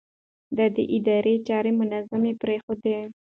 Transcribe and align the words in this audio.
ده 0.57 0.65
د 0.75 0.77
ادارې 0.95 1.33
چارې 1.47 1.71
منظمې 1.79 2.33
پرېښودې. 2.41 2.95